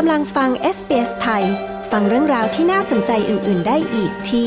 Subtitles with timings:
[0.00, 1.44] กำลังฟัง SBS ไทย
[1.90, 4.46] ฟังเรื่องราวที่น่าสนใจอื่น ๆ ได้อีกที่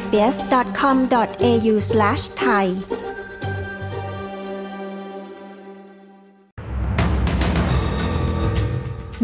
[0.00, 2.66] sbs.com.au/thai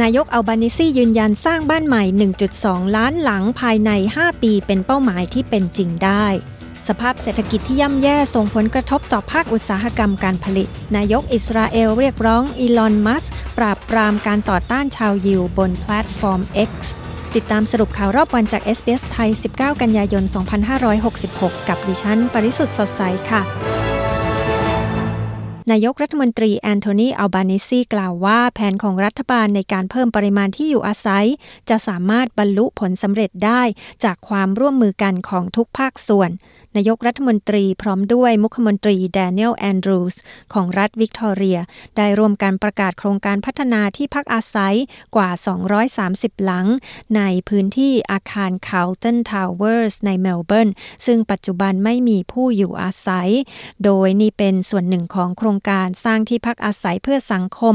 [0.03, 2.05] นายกอัลบานิซียืนยันสร้างบ้านใหม่
[2.51, 6.27] 1.2 ล้านหลังภายใน 5 ปีเป็นเป้าหมายที่เป็นจริงได้
[6.89, 13.25] สภาพเศรษฐกิจที่ย่ำแย่ส่งผลกระทบต่อภาคอุตสาหกรรมการผลิต นายกอิสราเอลเรียกร้องอีลอน มัสก์
[13.59, 16.73] ปราบปรามการต่อต้านชาวยิวบนแพลตฟอร์ม X
[17.35, 20.25] ติดตามสรุปข่าวรอบวันจาก SBS ไทย 19 กันยายน
[20.97, 23.43] 2566 กับดิฉัน ปริสุทธ์สดใสค่ะ
[25.73, 31.27] นายกรัฐมนตรีแอนโทนี อัลบานิซีกล่าวว่าแผนของรัฐบาลในการเพิ่มปริมาณที่อยู่อาศัย
[31.69, 33.63] จะสามารถบรรลุผลสำเร็จได้
[34.05, 36.31] จากความร่วมมือกันของทุกภาคส่วน
[36.77, 40.15] นายกรัฐมนตรีพร้อมด้วยมุขมนตรีแดเนียลแอนดรูส
[40.53, 41.59] ของรัฐวิกตอเรีย
[41.97, 44.75] ได้ร่วมกันประกาศโครงการพัฒนาที่พักอาศัย
[45.17, 45.31] กว่า
[45.87, 46.67] 230 หลัง
[47.17, 50.69] ในพื้นที่อาคารคาร์ลตันทาวเวอร์สในเมลเบิร์น
[51.07, 53.29] ซึ่งปัจจุบันไม่มีผู้อยู่อาศัย
[53.85, 57.75] โดยนี่เป็นส่วนหนึ่งของโครงการสร้างที่พักอาศัยเพื่อสังคม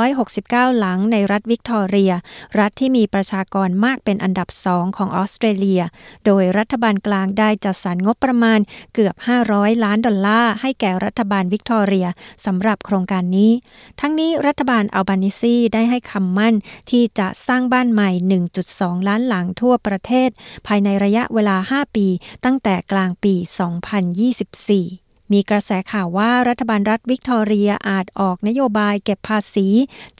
[0.00, 2.12] 769 หลังในรัฐวิกตอเรีย
[2.58, 5.82] รัฐที่มีประชากรมากเป็นอันดับสองของออสเตรเลีย
[6.26, 8.58] โดยรัฐบาลกลางได้จัดสรรงบประมาณ
[8.94, 9.14] เกือบ
[9.50, 12.08] 500 ล้านดอลลาร์ให้แก่รัฐบาลวิกตอเรีย
[12.46, 13.52] สำหรับโครงการนี้
[14.00, 16.54] ทั้งนี้รัฐบาลอัลบานิซีได้ให้คำมั่น
[16.90, 18.10] ที่จะสร้างบ้านใหม่
[18.58, 20.30] 1.2 ล้านหลังทั่วประเทศ
[20.66, 22.06] ภายในระยะเวลา 5 ปี
[22.44, 29.68] ตั้งแต่กลางปี 2024 มีกระแสข่าวว่ารัฐบาลรัฐวิกตอเรียอาจออกนโยบายเก็บภาษี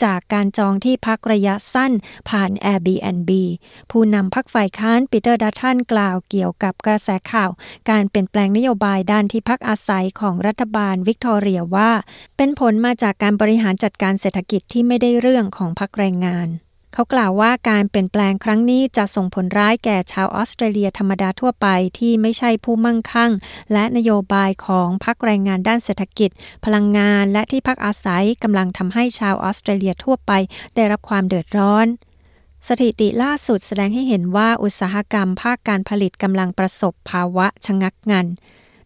[0.03, 1.93] จากการจองที่พักระยะสั้น
[2.29, 3.31] ผ่าน Airbnb
[3.91, 7.51] ผู้นำพรรคฝ่ายค้านปีเตอร์ดัตตันกล่าวเกี่ยวกับกระแสข่าว
[7.91, 11.91] การเปลี่ยนแปลงนโยบายด้านที่พักอาศัยของรัฐบาลวิกตอเรียว่า
[12.37, 16.49] เป็นผลมาจากการบริหารจัดการเศรษฐกิจที่ไม่ได้เรื่องของพรรคแรงงาน
[16.95, 21.67] เขากล่าวว่าการเปลี่ยนแปลงครั้งนี้จะส่งผลร้ายแก่ชาวออสเตรเลียธรรมดาทั่วไป
[21.99, 23.33] ที่ไม่ใช่ผู้มั่งคั่ง
[23.73, 26.31] และนโยบายของพรรคแรงงานด้านเศรษฐกิจ
[26.65, 30.33] พลังงานและที่พักอาศัยกำลังทำให้ชาวออสเตรเลียทั่วไป
[30.75, 31.87] ได้รับความเดือดร้อน
[32.69, 38.27] สถิติล่าสุดแสดงให้เห็นว่าอุตสาหกรรมภาคการผลิตกำลังประสบภาวะชะงักงัน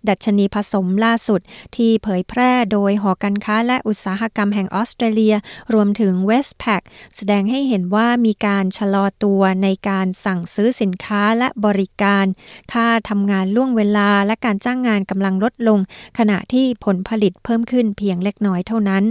[0.08, 1.40] ดัชนีผสมล่าสุด
[1.76, 5.34] ที่เผยแพร่โดยหอการค้าและอุตสาหกรรมแห่งออสเตรเลีย
[5.74, 6.82] รวมถึง Westpac
[7.16, 12.26] แสดงให้เห็นว่ามีการชะลอตัวในการสั่งซื้อสินค้าและบริการ
[12.72, 15.78] ค่าทำงานล่วงเวลาและการจ้างงานกำลังลดลง
[16.18, 19.04] ขณะที่ผลผลิตเพิ่มขึ้นเพียงเล็กน้อยเท่านั้น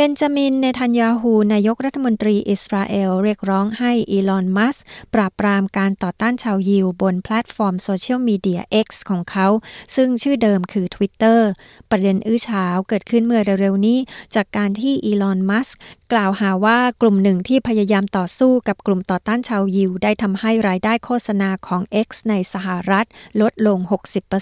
[0.00, 4.76] เบนจามิน เนทันยาฮูนายกรัฐมนตรีอิสราเอล เรียกร้องให้อีลอน มัสก์
[5.14, 9.48] ปราบปรามการต่อต้านชาวยิวบนแพลตฟอร์มโซเชียลมีเดีย X ของเขา
[9.96, 11.40] ซึ่งชื่อเดิมคือ Twitter
[11.90, 13.98] ประเด็นอื้อฉาวเกิดขึ้นเมื่อเร็วๆ นี้
[14.34, 15.68] จากการที่อีลอน มัส
[16.12, 23.06] ก์กล่าวหาว่ากลุ่มหนึ่งที่พยายามต่อสู้กับกลุ่มต่อต้านชาวยิว ได้ทำให้รายได้โฆษณาของ X ในสหรัฐ
[23.40, 23.78] ลดลง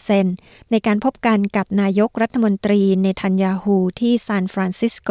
[0.04, 5.10] 60%ในการพบกันกับนายกรัฐมนตรี เนทันยาฮูที่ซานฟรานซิสโก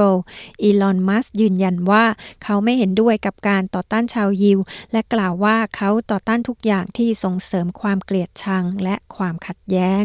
[0.61, 2.05] อีลอนมัสยืนยันว่า
[2.43, 4.59] เขาไม่เห็นด้วยกับการต่อต้านชาวยิว
[4.91, 10.03] และกล่าวว่าเขาต่อต้านทุกอย่างที่ส่งเสริมความเกลียดชังและความขัดแย้ง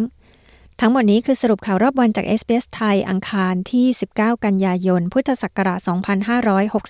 [0.80, 3.86] ทั้งหมดนี้คือสรุปข่าวรอบวันจากเอสเปสไทย อังคารที่
[4.16, 5.80] 19 กันยายน พุทธศักราช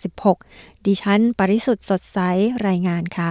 [0.09, 2.19] 2566 ดิฉัน ปริสุทธ์สดใส
[2.67, 3.31] รายงานค่ะ